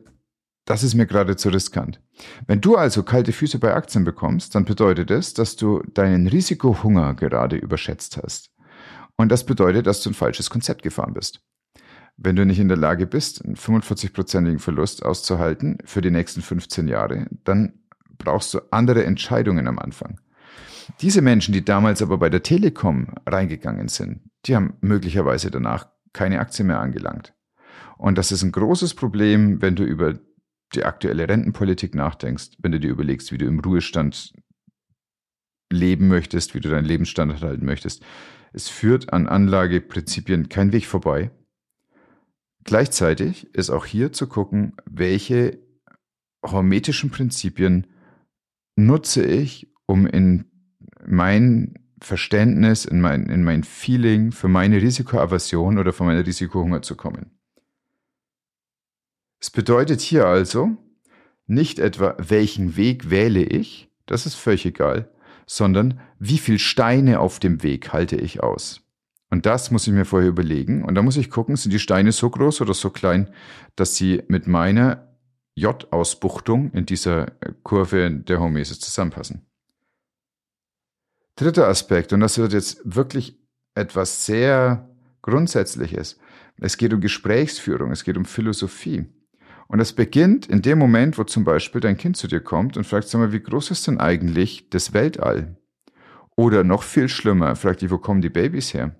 das 0.66 0.82
ist 0.82 0.94
mir 0.94 1.06
gerade 1.06 1.36
zu 1.36 1.50
riskant. 1.50 2.00
Wenn 2.46 2.60
du 2.60 2.76
also 2.76 3.02
kalte 3.02 3.32
Füße 3.32 3.58
bei 3.58 3.74
Aktien 3.74 4.04
bekommst, 4.04 4.54
dann 4.54 4.64
bedeutet 4.64 5.10
es, 5.10 5.34
dass 5.34 5.56
du 5.56 5.82
deinen 5.92 6.26
Risikohunger 6.26 7.14
gerade 7.14 7.56
überschätzt 7.56 8.18
hast. 8.22 8.50
Und 9.16 9.30
das 9.30 9.44
bedeutet, 9.44 9.86
dass 9.86 10.02
du 10.02 10.10
ein 10.10 10.14
falsches 10.14 10.50
Konzept 10.50 10.82
gefahren 10.82 11.14
bist. 11.14 11.40
Wenn 12.16 12.36
du 12.36 12.46
nicht 12.46 12.60
in 12.60 12.68
der 12.68 12.76
Lage 12.76 13.06
bist, 13.06 13.44
einen 13.44 13.56
45-prozentigen 13.56 14.60
Verlust 14.60 15.04
auszuhalten 15.04 15.78
für 15.84 16.00
die 16.00 16.10
nächsten 16.10 16.42
15 16.42 16.88
Jahre, 16.88 17.26
dann 17.44 17.83
brauchst 18.24 18.54
du 18.54 18.60
andere 18.70 19.04
Entscheidungen 19.04 19.68
am 19.68 19.78
Anfang. 19.78 20.20
Diese 21.00 21.22
Menschen, 21.22 21.52
die 21.52 21.64
damals 21.64 22.02
aber 22.02 22.18
bei 22.18 22.28
der 22.28 22.42
Telekom 22.42 23.08
reingegangen 23.26 23.88
sind, 23.88 24.22
die 24.46 24.56
haben 24.56 24.74
möglicherweise 24.80 25.50
danach 25.50 25.86
keine 26.12 26.40
Aktie 26.40 26.64
mehr 26.64 26.80
angelangt. 26.80 27.34
Und 27.96 28.18
das 28.18 28.32
ist 28.32 28.42
ein 28.42 28.52
großes 28.52 28.94
Problem, 28.94 29.62
wenn 29.62 29.76
du 29.76 29.84
über 29.84 30.18
die 30.74 30.84
aktuelle 30.84 31.28
Rentenpolitik 31.28 31.94
nachdenkst, 31.94 32.52
wenn 32.58 32.72
du 32.72 32.80
dir 32.80 32.90
überlegst, 32.90 33.32
wie 33.32 33.38
du 33.38 33.46
im 33.46 33.60
Ruhestand 33.60 34.32
leben 35.72 36.08
möchtest, 36.08 36.54
wie 36.54 36.60
du 36.60 36.68
deinen 36.68 36.84
Lebensstandard 36.84 37.42
halten 37.42 37.64
möchtest. 37.64 38.04
Es 38.52 38.68
führt 38.68 39.12
an 39.12 39.26
Anlageprinzipien 39.26 40.48
kein 40.48 40.72
Weg 40.72 40.86
vorbei. 40.86 41.30
Gleichzeitig 42.64 43.52
ist 43.54 43.70
auch 43.70 43.84
hier 43.84 44.12
zu 44.12 44.26
gucken, 44.26 44.74
welche 44.86 45.58
hormetischen 46.44 47.10
Prinzipien 47.10 47.86
nutze 48.76 49.24
ich, 49.24 49.72
um 49.86 50.06
in 50.06 50.46
mein 51.06 51.74
Verständnis, 52.00 52.84
in 52.84 53.00
mein, 53.00 53.26
in 53.26 53.44
mein 53.44 53.64
Feeling 53.64 54.32
für 54.32 54.48
meine 54.48 54.80
Risikoaversion 54.80 55.78
oder 55.78 55.92
für 55.92 56.04
meine 56.04 56.26
Risikohunger 56.26 56.82
zu 56.82 56.96
kommen. 56.96 57.30
Es 59.40 59.50
bedeutet 59.50 60.00
hier 60.00 60.26
also 60.26 60.76
nicht 61.46 61.78
etwa, 61.78 62.16
welchen 62.18 62.76
Weg 62.76 63.10
wähle 63.10 63.42
ich, 63.42 63.90
das 64.06 64.26
ist 64.26 64.34
völlig 64.34 64.66
egal, 64.66 65.10
sondern 65.46 66.00
wie 66.18 66.38
viel 66.38 66.58
Steine 66.58 67.20
auf 67.20 67.38
dem 67.38 67.62
Weg 67.62 67.92
halte 67.92 68.16
ich 68.16 68.42
aus. 68.42 68.80
Und 69.30 69.46
das 69.46 69.70
muss 69.70 69.86
ich 69.86 69.92
mir 69.92 70.04
vorher 70.04 70.28
überlegen. 70.28 70.84
Und 70.84 70.94
da 70.94 71.02
muss 71.02 71.16
ich 71.16 71.28
gucken, 71.28 71.56
sind 71.56 71.72
die 71.72 71.78
Steine 71.78 72.12
so 72.12 72.30
groß 72.30 72.60
oder 72.60 72.72
so 72.72 72.90
klein, 72.90 73.28
dass 73.76 73.96
sie 73.96 74.22
mit 74.28 74.46
meiner 74.46 75.13
J-Ausbuchtung 75.56 76.72
in 76.72 76.86
dieser 76.86 77.32
Kurve 77.62 78.10
der 78.10 78.40
Hormesis 78.40 78.80
zusammenpassen. 78.80 79.46
Dritter 81.36 81.68
Aspekt, 81.68 82.12
und 82.12 82.20
das 82.20 82.38
wird 82.38 82.52
jetzt 82.52 82.80
wirklich 82.84 83.38
etwas 83.74 84.26
sehr 84.26 84.88
Grundsätzliches. 85.22 86.18
Es 86.58 86.76
geht 86.76 86.92
um 86.92 87.00
Gesprächsführung, 87.00 87.90
es 87.90 88.04
geht 88.04 88.16
um 88.16 88.24
Philosophie. 88.24 89.06
Und 89.66 89.80
es 89.80 89.92
beginnt 89.92 90.46
in 90.46 90.62
dem 90.62 90.78
Moment, 90.78 91.18
wo 91.18 91.24
zum 91.24 91.44
Beispiel 91.44 91.80
dein 91.80 91.96
Kind 91.96 92.16
zu 92.16 92.28
dir 92.28 92.40
kommt 92.40 92.76
und 92.76 92.84
fragt, 92.84 93.08
sag 93.08 93.18
mal, 93.18 93.32
wie 93.32 93.40
groß 93.40 93.70
ist 93.70 93.86
denn 93.86 93.98
eigentlich 93.98 94.68
das 94.70 94.92
Weltall? 94.92 95.56
Oder 96.36 96.64
noch 96.64 96.82
viel 96.82 97.08
schlimmer, 97.08 97.56
fragt 97.56 97.82
dich, 97.82 97.90
wo 97.90 97.98
kommen 97.98 98.20
die 98.20 98.28
Babys 98.28 98.74
her? 98.74 98.94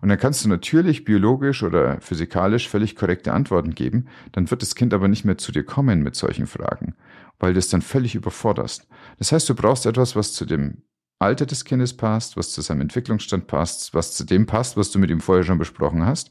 Und 0.00 0.08
dann 0.08 0.18
kannst 0.18 0.44
du 0.44 0.48
natürlich 0.48 1.04
biologisch 1.04 1.62
oder 1.62 2.00
physikalisch 2.00 2.68
völlig 2.68 2.96
korrekte 2.96 3.32
Antworten 3.32 3.74
geben, 3.74 4.06
dann 4.32 4.50
wird 4.50 4.62
das 4.62 4.74
Kind 4.74 4.94
aber 4.94 5.08
nicht 5.08 5.24
mehr 5.24 5.38
zu 5.38 5.52
dir 5.52 5.64
kommen 5.64 6.02
mit 6.02 6.14
solchen 6.14 6.46
Fragen, 6.46 6.94
weil 7.38 7.52
du 7.52 7.58
es 7.58 7.68
dann 7.68 7.82
völlig 7.82 8.14
überforderst. 8.14 8.86
Das 9.18 9.32
heißt, 9.32 9.48
du 9.48 9.54
brauchst 9.54 9.86
etwas, 9.86 10.16
was 10.16 10.32
zu 10.32 10.44
dem 10.44 10.82
Alter 11.18 11.46
des 11.46 11.64
Kindes 11.64 11.96
passt, 11.96 12.36
was 12.36 12.52
zu 12.52 12.60
seinem 12.60 12.82
Entwicklungsstand 12.82 13.46
passt, 13.46 13.94
was 13.94 14.12
zu 14.12 14.24
dem 14.24 14.46
passt, 14.46 14.76
was 14.76 14.90
du 14.90 14.98
mit 14.98 15.10
ihm 15.10 15.20
vorher 15.20 15.44
schon 15.44 15.58
besprochen 15.58 16.04
hast. 16.04 16.30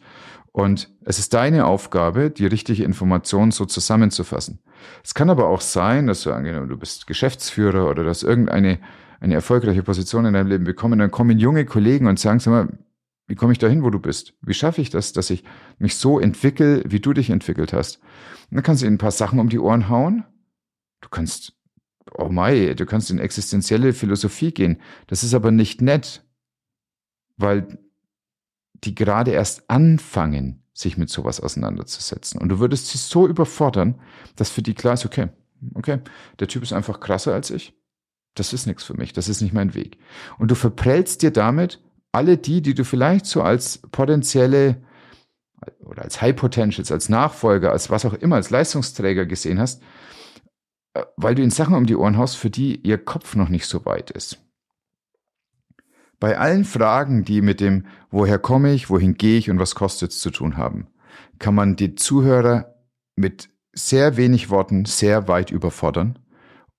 Und 0.51 0.89
es 1.03 1.19
ist 1.19 1.34
deine 1.34 1.65
Aufgabe, 1.65 2.29
die 2.29 2.45
richtige 2.45 2.84
Information 2.84 3.51
so 3.51 3.65
zusammenzufassen. 3.65 4.60
Es 5.03 5.13
kann 5.13 5.29
aber 5.29 5.48
auch 5.48 5.60
sein, 5.60 6.07
dass 6.07 6.22
du 6.22 6.31
angenommen, 6.31 6.69
du 6.69 6.77
bist 6.77 7.07
Geschäftsführer 7.07 7.89
oder 7.89 8.03
dass 8.03 8.24
irgendeine 8.24 8.79
eine 9.19 9.34
erfolgreiche 9.34 9.84
Position 9.84 10.25
in 10.25 10.34
deinem 10.34 10.48
Leben 10.48 10.63
bekommen, 10.65 11.00
dann 11.00 11.12
kommen 11.12 11.39
junge 11.39 11.65
Kollegen 11.65 12.07
und 12.07 12.19
sagen, 12.19 12.39
sag 12.39 12.51
mal, 12.51 12.69
wie 13.27 13.36
komme 13.36 13.53
ich 13.53 13.60
dahin, 13.60 13.84
wo 13.84 13.89
du 13.89 14.00
bist? 14.00 14.34
Wie 14.41 14.53
schaffe 14.53 14.82
ich 14.82 14.89
das, 14.89 15.13
dass 15.13 15.29
ich 15.29 15.44
mich 15.79 15.96
so 15.96 16.20
entwickle, 16.20 16.84
wie 16.86 17.00
du 17.00 17.13
dich 17.13 17.29
entwickelt 17.29 17.74
hast? 17.74 17.98
Und 18.50 18.55
dann 18.55 18.63
kannst 18.63 18.82
du 18.82 18.86
ihnen 18.86 18.96
ein 18.96 19.00
paar 19.00 19.12
Sachen 19.12 19.39
um 19.39 19.50
die 19.50 19.60
Ohren 19.60 19.89
hauen. 19.89 20.25
Du 21.01 21.10
kannst, 21.10 21.53
oh 22.13 22.29
mai, 22.29 22.74
du 22.75 22.86
kannst 22.86 23.10
in 23.10 23.20
existenzielle 23.20 23.94
Philosophie 23.94 24.51
gehen. 24.51 24.79
Das 25.08 25.24
ist 25.24 25.34
aber 25.34 25.51
nicht 25.51 25.82
nett, 25.82 26.24
weil 27.38 27.79
die 28.84 28.94
gerade 28.94 29.32
erst 29.32 29.70
anfangen, 29.70 30.63
sich 30.74 30.98
mit 30.98 31.10
sowas 31.10 31.39
auseinanderzusetzen. 31.39 32.39
Und 32.39 32.50
du 32.50 32.60
würdest 32.60 32.88
sie 32.88 32.98
so 32.98 33.27
überfordern, 33.27 34.00
dass 34.36 34.50
für 34.50 34.62
die 34.62 34.75
klar 34.75 34.94
ist, 34.94 35.05
okay, 35.05 35.29
okay, 35.74 36.00
der 36.39 36.48
Typ 36.48 36.62
ist 36.62 36.74
einfach 36.74 37.00
krasser 37.00 37.34
als 37.34 37.50
ich. 37.50 37.74
Das 38.36 38.51
ist 38.51 38.67
nichts 38.67 38.84
für 38.84 38.96
mich, 38.96 39.13
das 39.13 39.29
ist 39.29 39.41
nicht 39.41 39.53
mein 39.53 39.74
Weg. 39.74 39.98
Und 40.38 40.51
du 40.51 40.55
verprellst 40.55 41.22
dir 41.22 41.32
damit 41.32 41.82
alle 42.15 42.38
die, 42.38 42.62
die 42.62 42.74
du 42.74 42.86
vielleicht 42.86 43.25
so 43.25 43.41
als 43.41 43.79
potenzielle 43.91 44.81
oder 45.79 46.03
als 46.03 46.22
High 46.22 46.36
Potentials, 46.36 46.91
als 46.91 47.10
Nachfolger, 47.10 47.72
als 47.72 47.89
was 47.89 48.05
auch 48.05 48.13
immer, 48.13 48.38
als 48.38 48.50
Leistungsträger 48.50 49.25
gesehen 49.25 49.60
hast, 49.60 49.84
äh, 50.93 51.03
weil 51.17 51.36
du 51.36 51.41
ihnen 51.41 51.51
Sachen 51.51 51.75
um 51.75 51.86
die 51.86 51.95
Ohren 51.95 52.17
haust, 52.17 52.38
für 52.38 52.50
die 52.50 52.77
ihr 52.77 52.98
Kopf 52.98 53.36
noch 53.36 53.50
nicht 53.50 53.65
so 53.65 53.86
weit 53.86 54.12
ist. 54.12 54.39
Bei 56.19 56.38
allen 56.38 56.63
Fragen, 56.63 57.25
die 57.25 57.41
mit 57.41 57.60
dem 57.60 57.86
Woher 58.10 58.39
komme 58.39 58.74
ich, 58.74 58.89
wohin 58.89 59.15
gehe 59.15 59.38
ich 59.38 59.50
und 59.50 59.60
was 59.60 59.75
kostet 59.75 60.12
es 60.12 60.19
zu 60.19 60.31
tun 60.31 60.55
haben, 60.55 60.88
kann 61.39 61.53
man 61.53 61.75
die 61.75 61.95
Zuhörer 61.95 62.75
mit 63.17 63.50
sehr 63.74 64.15
wenig 64.15 64.50
Worten 64.50 64.86
sehr 64.86 65.27
weit 65.27 65.51
überfordern 65.51 66.17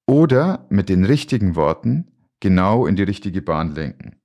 oder 0.06 0.66
mit 0.70 0.88
den 0.88 1.04
richtigen 1.04 1.54
Worten 1.56 2.10
genau 2.40 2.86
in 2.86 2.96
die 2.96 3.02
richtige 3.02 3.42
Bahn 3.42 3.74
lenken. 3.74 4.16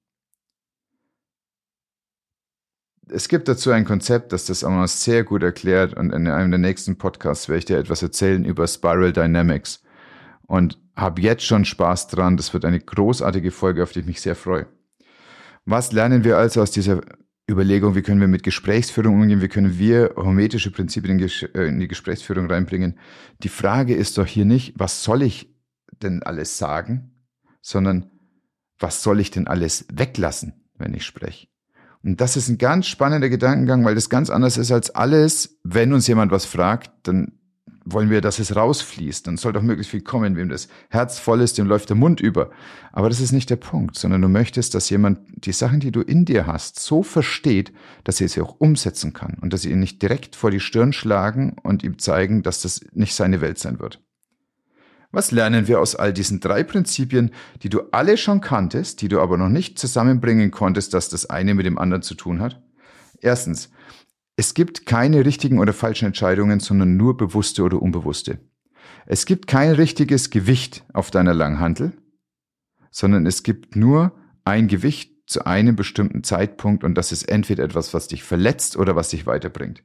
Es 3.12 3.28
gibt 3.28 3.48
dazu 3.48 3.72
ein 3.72 3.86
Konzept, 3.86 4.32
das 4.32 4.46
das 4.46 4.64
auch 4.64 4.88
sehr 4.88 5.24
gut 5.24 5.44
erklärt 5.44 5.94
und 5.94 6.14
in 6.14 6.28
einem 6.28 6.52
der 6.52 6.60
nächsten 6.60 6.98
Podcasts 6.98 7.50
werde 7.50 7.60
ich 7.60 7.66
dir 7.66 7.78
etwas 7.78 8.02
erzählen 8.02 8.46
über 8.46 8.68
Spiral 8.68 9.12
Dynamics 9.12 9.84
und 10.48 10.80
habe 10.96 11.22
jetzt 11.22 11.46
schon 11.46 11.66
Spaß 11.66 12.08
dran. 12.08 12.38
Das 12.38 12.54
wird 12.54 12.66
eine 12.66 12.80
großartige 12.80 13.52
Folge, 13.52 13.84
auf 13.84 13.92
die 13.92 14.00
ich 14.00 14.06
mich 14.06 14.22
sehr 14.22 14.36
freue. 14.36 14.68
Was 15.66 15.92
lernen 15.92 16.24
wir 16.24 16.38
also 16.38 16.62
aus 16.62 16.72
dieser 16.72 17.02
Überlegung, 17.50 17.96
wie 17.96 18.02
können 18.02 18.22
wir 18.22 18.28
mit 18.28 18.44
Gesprächsführung 18.44 19.22
umgehen, 19.22 19.42
wie 19.42 19.50
können 19.50 19.78
wir 19.78 20.14
hormetische 20.16 20.72
Prinzipien 20.72 21.20
äh, 21.20 21.68
in 21.68 21.80
die 21.80 21.88
Gesprächsführung 21.88 22.50
reinbringen? 22.50 22.98
Die 23.44 23.50
Frage 23.50 23.94
ist 23.94 24.18
doch 24.18 24.26
hier 24.26 24.46
nicht, 24.46 24.74
was 24.78 25.04
soll 25.04 25.22
ich 25.22 25.54
denn 26.02 26.24
alles 26.24 26.58
sagen, 26.58 27.12
sondern 27.62 28.10
was 28.80 29.04
soll 29.04 29.20
ich 29.20 29.32
denn 29.32 29.48
alles 29.48 29.86
weglassen, 29.92 30.70
wenn 30.78 30.94
ich 30.94 31.06
spreche? 31.06 31.51
Und 32.04 32.20
das 32.20 32.36
ist 32.36 32.50
ein 32.50 32.58
ganz 32.58 32.88
spannender 32.88 33.30
Gedankengang, 33.30 33.86
weil 33.86 33.96
das 33.96 34.10
ganz 34.10 34.30
anders 34.30 34.58
ist 34.58 34.72
als 34.72 34.90
alles. 34.90 35.60
Wenn 35.64 35.94
uns 35.94 36.08
jemand 36.08 36.32
was 36.32 36.46
fragt, 36.46 36.92
dann 37.04 37.34
wollen 37.86 38.10
wir, 38.10 38.22
dass 38.22 38.40
es 38.40 38.56
rausfließt. 38.56 39.28
Dann 39.28 39.38
soll 39.38 39.54
doch 39.54 39.62
möglichst 39.62 39.92
viel 39.92 40.02
kommen. 40.02 40.36
Wem 40.36 40.50
das 40.50 40.68
Herz 40.90 41.20
voll 41.20 41.42
ist, 41.42 41.58
dem 41.58 41.68
läuft 41.68 41.90
der 41.90 41.96
Mund 41.96 42.20
über. 42.20 42.52
Aber 42.92 43.10
das 43.10 43.20
ist 43.20 43.32
nicht 43.32 43.50
der 43.50 43.56
Punkt, 43.56 43.98
sondern 43.98 44.22
du 44.22 44.30
möchtest, 44.30 44.76
dass 44.76 44.90
jemand 44.90 45.20
die 45.46 45.52
Sachen, 45.52 45.80
die 45.80 45.92
du 45.92 46.02
in 46.02 46.26
dir 46.26 46.48
hast, 46.48 46.80
so 46.80 47.04
versteht, 47.04 47.72
dass 48.04 48.22
er 48.22 48.30
sie 48.30 48.42
auch 48.42 48.56
umsetzen 48.60 49.14
kann 49.14 49.38
und 49.42 49.54
dass 49.54 49.64
sie 49.64 49.72
ihn 49.72 49.80
nicht 49.80 50.02
direkt 50.02 50.36
vor 50.36 50.52
die 50.52 50.60
Stirn 50.60 50.94
schlagen 50.94 51.56
und 51.64 51.84
ihm 51.84 52.00
zeigen, 52.00 52.44
dass 52.44 52.62
das 52.62 52.82
nicht 52.94 53.16
seine 53.16 53.42
Welt 53.42 53.60
sein 53.60 53.80
wird. 53.80 54.02
Was 55.12 55.32
lernen 55.32 55.68
wir 55.68 55.80
aus 55.82 55.96
all 55.96 56.14
diesen 56.14 56.40
drei 56.40 56.64
Prinzipien, 56.64 57.32
die 57.64 57.70
du 57.70 57.82
alle 57.92 58.18
schon 58.18 58.40
kanntest, 58.40 59.02
die 59.02 59.10
du 59.10 59.20
aber 59.20 59.38
noch 59.38 59.50
nicht 59.50 59.78
zusammenbringen 59.78 60.52
konntest, 60.52 60.94
dass 60.94 61.10
das 61.10 61.30
eine 61.30 61.54
mit 61.54 61.66
dem 61.66 61.78
anderen 61.78 62.02
zu 62.02 62.16
tun 62.16 62.40
hat? 62.40 62.62
Erstens, 63.20 63.70
es 64.38 64.54
gibt 64.54 64.86
keine 64.86 65.26
richtigen 65.26 65.60
oder 65.60 65.74
falschen 65.74 66.06
Entscheidungen, 66.06 66.60
sondern 66.60 66.96
nur 66.96 67.18
bewusste 67.18 67.64
oder 67.64 67.82
unbewusste. 67.82 68.40
Es 69.06 69.26
gibt 69.26 69.48
kein 69.48 69.72
richtiges 69.72 70.30
Gewicht 70.30 70.86
auf 70.94 71.12
deiner 71.12 71.34
Langhantel, 71.34 71.92
sondern 72.90 73.26
es 73.26 73.44
gibt 73.44 73.76
nur 73.76 74.14
ein 74.46 74.68
Gewicht 74.68 75.12
zu 75.28 75.46
einem 75.46 75.76
bestimmten 75.76 76.24
Zeitpunkt 76.24 76.84
und 76.84 76.96
das 76.96 77.12
ist 77.12 77.24
entweder 77.24 77.64
etwas, 77.64 77.94
was 77.94 78.08
dich 78.08 78.24
verletzt 78.24 78.78
oder 78.78 78.96
was 78.96 79.10
dich 79.10 79.26
weiterbringt. 79.26 79.84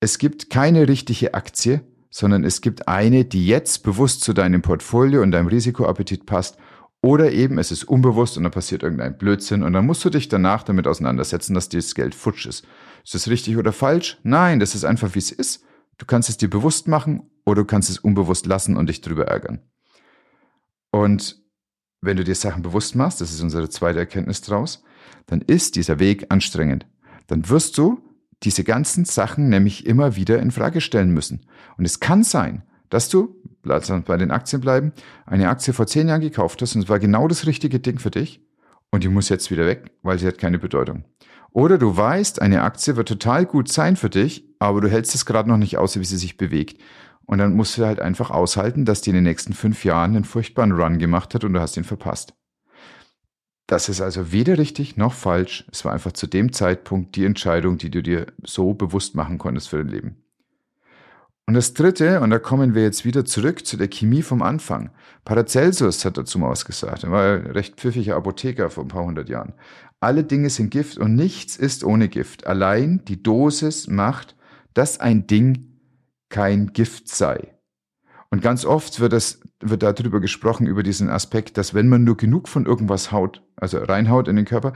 Es 0.00 0.18
gibt 0.18 0.50
keine 0.50 0.88
richtige 0.88 1.34
Aktie, 1.34 1.82
sondern 2.12 2.44
es 2.44 2.60
gibt 2.60 2.86
eine, 2.88 3.24
die 3.24 3.46
jetzt 3.46 3.82
bewusst 3.82 4.20
zu 4.20 4.34
deinem 4.34 4.60
Portfolio 4.60 5.22
und 5.22 5.32
deinem 5.32 5.46
Risikoappetit 5.46 6.26
passt 6.26 6.58
oder 7.00 7.32
eben 7.32 7.58
es 7.58 7.72
ist 7.72 7.84
unbewusst 7.84 8.36
und 8.36 8.42
dann 8.42 8.52
passiert 8.52 8.82
irgendein 8.82 9.16
Blödsinn 9.16 9.62
und 9.62 9.72
dann 9.72 9.86
musst 9.86 10.04
du 10.04 10.10
dich 10.10 10.28
danach 10.28 10.62
damit 10.62 10.86
auseinandersetzen, 10.86 11.54
dass 11.54 11.70
dieses 11.70 11.94
Geld 11.94 12.14
futsch 12.14 12.46
ist. 12.46 12.66
Ist 13.02 13.14
das 13.14 13.28
richtig 13.28 13.56
oder 13.56 13.72
falsch? 13.72 14.18
Nein, 14.22 14.60
das 14.60 14.74
ist 14.74 14.84
einfach 14.84 15.14
wie 15.14 15.20
es 15.20 15.32
ist. 15.32 15.64
Du 15.96 16.04
kannst 16.04 16.28
es 16.28 16.36
dir 16.36 16.50
bewusst 16.50 16.86
machen 16.86 17.30
oder 17.46 17.62
du 17.62 17.66
kannst 17.66 17.88
es 17.88 17.98
unbewusst 17.98 18.44
lassen 18.44 18.76
und 18.76 18.88
dich 18.88 19.00
drüber 19.00 19.26
ärgern. 19.26 19.62
Und 20.90 21.42
wenn 22.02 22.18
du 22.18 22.24
dir 22.24 22.34
Sachen 22.34 22.62
bewusst 22.62 22.94
machst, 22.94 23.22
das 23.22 23.32
ist 23.32 23.40
unsere 23.40 23.70
zweite 23.70 23.98
Erkenntnis 23.98 24.42
draus, 24.42 24.84
dann 25.26 25.40
ist 25.40 25.76
dieser 25.76 25.98
Weg 25.98 26.26
anstrengend. 26.28 26.86
Dann 27.26 27.48
wirst 27.48 27.78
du 27.78 28.02
diese 28.42 28.64
ganzen 28.64 29.04
Sachen 29.04 29.48
nämlich 29.48 29.86
immer 29.86 30.16
wieder 30.16 30.38
in 30.40 30.50
Frage 30.50 30.80
stellen 30.80 31.12
müssen. 31.12 31.46
Und 31.76 31.84
es 31.84 32.00
kann 32.00 32.24
sein, 32.24 32.62
dass 32.90 33.08
du, 33.08 33.36
lass 33.62 33.88
uns 33.90 34.04
bei 34.04 34.16
den 34.16 34.30
Aktien 34.30 34.60
bleiben, 34.60 34.92
eine 35.26 35.48
Aktie 35.48 35.72
vor 35.72 35.86
zehn 35.86 36.08
Jahren 36.08 36.20
gekauft 36.20 36.60
hast 36.62 36.74
und 36.74 36.82
es 36.82 36.88
war 36.88 36.98
genau 36.98 37.28
das 37.28 37.46
richtige 37.46 37.80
Ding 37.80 37.98
für 37.98 38.10
dich 38.10 38.40
und 38.90 39.04
die 39.04 39.08
muss 39.08 39.28
jetzt 39.28 39.50
wieder 39.50 39.66
weg, 39.66 39.90
weil 40.02 40.18
sie 40.18 40.26
hat 40.26 40.38
keine 40.38 40.58
Bedeutung. 40.58 41.04
Oder 41.52 41.78
du 41.78 41.96
weißt, 41.96 42.40
eine 42.40 42.62
Aktie 42.62 42.96
wird 42.96 43.08
total 43.08 43.46
gut 43.46 43.68
sein 43.68 43.96
für 43.96 44.10
dich, 44.10 44.44
aber 44.58 44.80
du 44.80 44.88
hältst 44.88 45.14
es 45.14 45.26
gerade 45.26 45.48
noch 45.48 45.58
nicht 45.58 45.78
aus, 45.78 45.98
wie 45.98 46.04
sie 46.04 46.16
sich 46.16 46.36
bewegt. 46.36 46.80
Und 47.24 47.38
dann 47.38 47.54
musst 47.54 47.78
du 47.78 47.84
halt 47.84 48.00
einfach 48.00 48.30
aushalten, 48.30 48.84
dass 48.84 49.00
die 49.00 49.10
in 49.10 49.16
den 49.16 49.24
nächsten 49.24 49.52
fünf 49.52 49.84
Jahren 49.84 50.16
einen 50.16 50.24
furchtbaren 50.24 50.72
Run 50.72 50.98
gemacht 50.98 51.34
hat 51.34 51.44
und 51.44 51.52
du 51.52 51.60
hast 51.60 51.76
ihn 51.76 51.84
verpasst. 51.84 52.34
Das 53.72 53.88
ist 53.88 54.02
also 54.02 54.32
weder 54.32 54.58
richtig 54.58 54.98
noch 54.98 55.14
falsch. 55.14 55.64
Es 55.72 55.82
war 55.86 55.94
einfach 55.94 56.12
zu 56.12 56.26
dem 56.26 56.52
Zeitpunkt 56.52 57.16
die 57.16 57.24
Entscheidung, 57.24 57.78
die 57.78 57.88
du 57.88 58.02
dir 58.02 58.26
so 58.44 58.74
bewusst 58.74 59.14
machen 59.14 59.38
konntest 59.38 59.70
für 59.70 59.78
dein 59.78 59.88
Leben. 59.88 60.16
Und 61.46 61.54
das 61.54 61.72
dritte, 61.72 62.20
und 62.20 62.28
da 62.28 62.38
kommen 62.38 62.74
wir 62.74 62.82
jetzt 62.82 63.06
wieder 63.06 63.24
zurück 63.24 63.64
zu 63.64 63.78
der 63.78 63.88
Chemie 63.88 64.20
vom 64.20 64.42
Anfang. 64.42 64.90
Paracelsus 65.24 66.04
hat 66.04 66.18
dazu 66.18 66.38
mal 66.38 66.50
was 66.50 66.66
gesagt. 66.66 67.04
Er 67.04 67.12
war 67.12 67.36
ein 67.36 67.46
recht 67.46 67.76
pfiffiger 67.76 68.16
Apotheker 68.16 68.68
vor 68.68 68.84
ein 68.84 68.88
paar 68.88 69.06
hundert 69.06 69.30
Jahren. 69.30 69.54
Alle 70.00 70.22
Dinge 70.22 70.50
sind 70.50 70.70
Gift 70.70 70.98
und 70.98 71.14
nichts 71.14 71.56
ist 71.56 71.82
ohne 71.82 72.10
Gift. 72.10 72.46
Allein 72.46 73.02
die 73.06 73.22
Dosis 73.22 73.86
macht, 73.88 74.36
dass 74.74 75.00
ein 75.00 75.26
Ding 75.26 75.78
kein 76.28 76.74
Gift 76.74 77.08
sei. 77.08 77.54
Und 78.28 78.42
ganz 78.42 78.66
oft 78.66 79.00
wird 79.00 79.14
das, 79.14 79.40
wird 79.62 79.82
darüber 79.82 80.20
gesprochen, 80.20 80.66
über 80.66 80.82
diesen 80.82 81.08
Aspekt, 81.08 81.56
dass 81.56 81.74
wenn 81.74 81.88
man 81.88 82.04
nur 82.04 82.16
genug 82.16 82.48
von 82.48 82.66
irgendwas 82.66 83.12
haut, 83.12 83.42
also 83.56 83.78
reinhaut 83.78 84.28
in 84.28 84.36
den 84.36 84.44
Körper, 84.44 84.72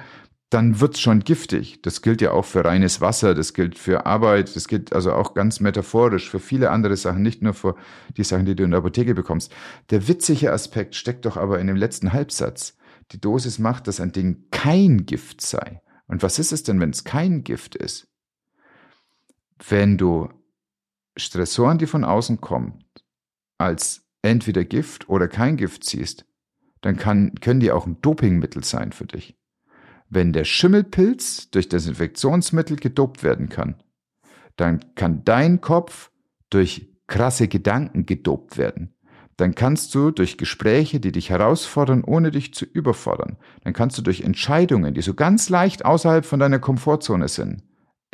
dann 0.50 0.80
wird's 0.80 1.00
schon 1.00 1.20
giftig. 1.20 1.82
Das 1.82 2.02
gilt 2.02 2.20
ja 2.20 2.30
auch 2.30 2.44
für 2.44 2.64
reines 2.64 3.00
Wasser, 3.00 3.34
das 3.34 3.52
gilt 3.52 3.76
für 3.76 4.06
Arbeit, 4.06 4.54
das 4.54 4.68
gilt 4.68 4.92
also 4.92 5.12
auch 5.12 5.34
ganz 5.34 5.58
metaphorisch 5.58 6.30
für 6.30 6.38
viele 6.38 6.70
andere 6.70 6.96
Sachen, 6.96 7.22
nicht 7.22 7.42
nur 7.42 7.52
für 7.52 7.74
die 8.16 8.22
Sachen, 8.22 8.46
die 8.46 8.54
du 8.54 8.62
in 8.62 8.70
der 8.70 8.78
Apotheke 8.78 9.14
bekommst. 9.14 9.52
Der 9.90 10.06
witzige 10.06 10.52
Aspekt 10.52 10.94
steckt 10.94 11.24
doch 11.26 11.36
aber 11.36 11.58
in 11.58 11.66
dem 11.66 11.76
letzten 11.76 12.12
Halbsatz. 12.12 12.76
Die 13.12 13.20
Dosis 13.20 13.58
macht, 13.58 13.88
dass 13.88 14.00
ein 14.00 14.12
Ding 14.12 14.44
kein 14.50 15.04
Gift 15.06 15.40
sei. 15.40 15.82
Und 16.06 16.22
was 16.22 16.38
ist 16.38 16.52
es 16.52 16.62
denn, 16.62 16.78
wenn 16.78 16.90
es 16.90 17.02
kein 17.02 17.42
Gift 17.42 17.74
ist? 17.74 18.08
Wenn 19.68 19.98
du 19.98 20.28
Stressoren, 21.16 21.78
die 21.78 21.86
von 21.86 22.04
außen 22.04 22.40
kommen, 22.40 22.84
als 23.58 24.05
entweder 24.26 24.64
Gift 24.64 25.08
oder 25.08 25.28
kein 25.28 25.56
Gift 25.56 25.84
siehst, 25.84 26.26
dann 26.80 26.96
kann, 26.96 27.34
können 27.40 27.60
die 27.60 27.72
auch 27.72 27.86
ein 27.86 28.00
Dopingmittel 28.02 28.64
sein 28.64 28.92
für 28.92 29.06
dich. 29.06 29.36
Wenn 30.08 30.32
der 30.32 30.44
Schimmelpilz 30.44 31.50
durch 31.50 31.68
Desinfektionsmittel 31.68 32.76
gedopt 32.76 33.22
werden 33.22 33.48
kann, 33.48 33.82
dann 34.56 34.94
kann 34.94 35.24
dein 35.24 35.60
Kopf 35.60 36.10
durch 36.50 36.92
krasse 37.06 37.48
Gedanken 37.48 38.06
gedopt 38.06 38.56
werden. 38.56 38.94
Dann 39.36 39.54
kannst 39.54 39.94
du 39.94 40.10
durch 40.10 40.38
Gespräche, 40.38 40.98
die 40.98 41.12
dich 41.12 41.28
herausfordern, 41.28 42.04
ohne 42.04 42.30
dich 42.30 42.54
zu 42.54 42.64
überfordern, 42.64 43.36
dann 43.64 43.74
kannst 43.74 43.98
du 43.98 44.02
durch 44.02 44.22
Entscheidungen, 44.22 44.94
die 44.94 45.02
so 45.02 45.12
ganz 45.12 45.50
leicht 45.50 45.84
außerhalb 45.84 46.24
von 46.24 46.40
deiner 46.40 46.58
Komfortzone 46.58 47.28
sind, 47.28 47.62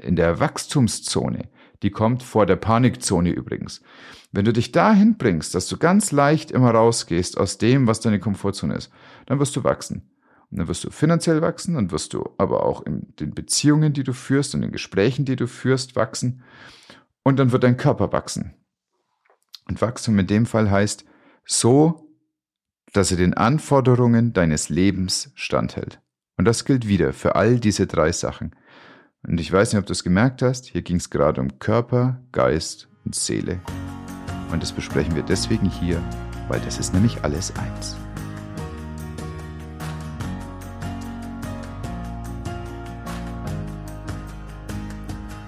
in 0.02 0.16
der 0.16 0.40
Wachstumszone, 0.40 1.49
die 1.82 1.90
kommt 1.90 2.22
vor 2.22 2.46
der 2.46 2.56
Panikzone 2.56 3.30
übrigens. 3.30 3.82
Wenn 4.30 4.44
du 4.44 4.52
dich 4.52 4.72
dahin 4.72 5.18
bringst, 5.18 5.54
dass 5.54 5.68
du 5.68 5.76
ganz 5.76 6.10
leicht 6.12 6.50
immer 6.50 6.70
rausgehst 6.70 7.36
aus 7.36 7.58
dem, 7.58 7.86
was 7.86 8.00
deine 8.00 8.20
Komfortzone 8.20 8.74
ist, 8.74 8.90
dann 9.26 9.38
wirst 9.38 9.54
du 9.56 9.64
wachsen. 9.64 10.10
Und 10.50 10.58
dann 10.58 10.68
wirst 10.68 10.84
du 10.84 10.90
finanziell 10.90 11.42
wachsen, 11.42 11.74
dann 11.74 11.90
wirst 11.90 12.14
du 12.14 12.30
aber 12.38 12.64
auch 12.64 12.82
in 12.82 13.14
den 13.18 13.34
Beziehungen, 13.34 13.92
die 13.92 14.04
du 14.04 14.12
führst 14.12 14.54
in 14.54 14.62
den 14.62 14.72
Gesprächen, 14.72 15.24
die 15.24 15.36
du 15.36 15.46
führst, 15.46 15.96
wachsen. 15.96 16.42
Und 17.22 17.38
dann 17.38 17.52
wird 17.52 17.64
dein 17.64 17.76
Körper 17.76 18.12
wachsen. 18.12 18.54
Und 19.68 19.80
Wachstum 19.80 20.18
in 20.18 20.26
dem 20.26 20.46
Fall 20.46 20.70
heißt 20.70 21.04
so, 21.44 22.08
dass 22.92 23.10
er 23.10 23.16
den 23.16 23.34
Anforderungen 23.34 24.32
deines 24.32 24.68
Lebens 24.68 25.32
standhält. 25.34 26.00
Und 26.36 26.44
das 26.44 26.64
gilt 26.64 26.86
wieder 26.86 27.12
für 27.12 27.34
all 27.34 27.58
diese 27.58 27.86
drei 27.86 28.12
Sachen. 28.12 28.54
Und 29.24 29.40
ich 29.40 29.52
weiß 29.52 29.72
nicht, 29.72 29.78
ob 29.78 29.86
du 29.86 29.92
es 29.92 30.02
gemerkt 30.02 30.42
hast, 30.42 30.66
hier 30.66 30.82
ging 30.82 30.96
es 30.96 31.08
gerade 31.08 31.40
um 31.40 31.60
Körper, 31.60 32.20
Geist 32.32 32.88
und 33.04 33.14
Seele. 33.14 33.60
Und 34.50 34.62
das 34.62 34.72
besprechen 34.72 35.14
wir 35.14 35.22
deswegen 35.22 35.70
hier, 35.70 36.02
weil 36.48 36.60
das 36.60 36.78
ist 36.78 36.92
nämlich 36.92 37.22
alles 37.22 37.54
eins. 37.56 37.96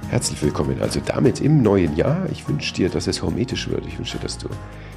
Herzlich 0.09 0.41
willkommen 0.41 0.81
also 0.81 1.01
damit 1.05 1.41
im 1.41 1.61
neuen 1.61 1.97
Jahr. 1.97 2.31
Ich 2.31 2.49
wünsche 2.49 2.73
dir, 2.75 2.89
dass 2.89 3.09
es 3.09 3.23
hormetisch 3.23 3.69
wird. 3.69 3.85
Ich 3.87 3.99
wünsche 3.99 4.19
dass 4.19 4.39
du 4.39 4.49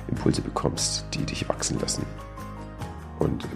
Impulse 0.07 0.41
bekommst, 0.41 1.07
die 1.15 1.25
dich 1.25 1.49
wachsen 1.49 1.79
lassen. 1.79 2.05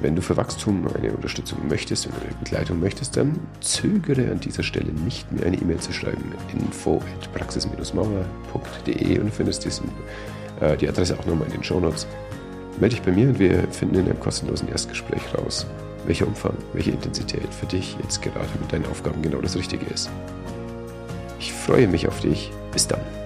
Und 0.01 0.07
wenn 0.07 0.15
du 0.15 0.21
für 0.23 0.35
Wachstum 0.35 0.87
eine 0.95 1.11
Unterstützung 1.11 1.67
möchtest, 1.67 2.05
du 2.05 2.09
eine 2.09 2.33
Begleitung 2.43 2.79
möchtest, 2.79 3.17
dann 3.17 3.39
zögere 3.59 4.31
an 4.31 4.39
dieser 4.39 4.63
Stelle 4.63 4.91
nicht 4.91 5.31
mehr 5.31 5.45
eine 5.45 5.57
E-Mail 5.57 5.77
zu 5.77 5.93
schreiben. 5.93 6.23
info 6.53 6.97
at 7.19 7.31
praxis-mauer.de 7.33 9.19
und 9.19 9.31
findest 9.31 9.65
diesen, 9.65 9.89
äh, 10.59 10.75
die 10.75 10.89
Adresse 10.89 11.17
auch 11.19 11.25
nochmal 11.25 11.47
in 11.47 11.53
den 11.53 11.63
Shownotes. 11.63 12.07
Melde 12.79 12.95
dich 12.95 13.05
bei 13.05 13.11
mir 13.11 13.29
und 13.29 13.37
wir 13.37 13.67
finden 13.71 13.95
in 13.95 14.05
einem 14.05 14.19
kostenlosen 14.19 14.69
Erstgespräch 14.69 15.21
raus, 15.37 15.67
welcher 16.07 16.25
Umfang, 16.25 16.55
welche 16.73 16.91
Intensität 16.91 17.53
für 17.53 17.67
dich 17.67 17.95
jetzt 18.01 18.21
gerade 18.21 18.49
mit 18.59 18.73
deinen 18.73 18.87
Aufgaben 18.87 19.21
genau 19.21 19.39
das 19.39 19.55
Richtige 19.55 19.85
ist. 19.85 20.09
Ich 21.39 21.53
freue 21.53 21.87
mich 21.87 22.07
auf 22.07 22.19
dich. 22.21 22.51
Bis 22.71 22.87
dann. 22.87 23.20